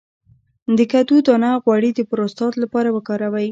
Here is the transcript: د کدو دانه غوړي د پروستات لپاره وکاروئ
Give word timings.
د 0.77 0.79
کدو 0.91 1.15
دانه 1.27 1.51
غوړي 1.63 1.91
د 1.95 1.99
پروستات 2.09 2.53
لپاره 2.63 2.89
وکاروئ 2.95 3.47